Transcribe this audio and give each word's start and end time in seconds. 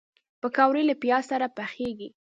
پکورې 0.41 0.83
له 0.89 0.95
پیاز 1.01 1.23
سره 1.31 1.47
پخېږي 1.57 2.09